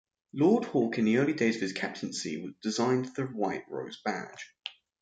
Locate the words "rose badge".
3.69-4.51